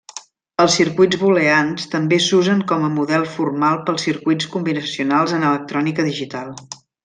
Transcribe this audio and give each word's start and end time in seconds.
Els 0.61 0.77
circuits 0.79 1.19
booleans 1.23 1.85
també 1.91 2.19
s'usen 2.29 2.63
com 2.73 2.87
a 2.87 2.91
model 2.95 3.27
formal 3.35 3.77
pels 3.91 4.07
circuits 4.09 4.51
combinacionals 4.57 5.37
en 5.41 5.47
electrònica 5.53 6.11
digital. 6.13 6.53